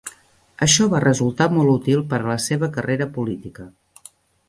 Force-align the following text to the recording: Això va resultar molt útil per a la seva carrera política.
Això 0.65 0.87
va 0.93 1.01
resultar 1.03 1.47
molt 1.57 1.75
útil 1.75 2.03
per 2.15 2.19
a 2.25 2.29
la 2.33 2.41
seva 2.49 2.73
carrera 2.79 3.11
política. 3.19 3.73